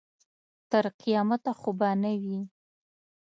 [0.71, 2.39] تر قیامته خو به نه وي.